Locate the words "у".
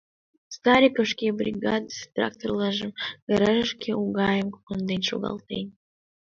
4.01-4.03